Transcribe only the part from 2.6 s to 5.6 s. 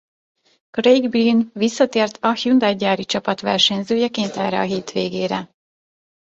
gyári csapat versenyzőjeként erre a hétvégére.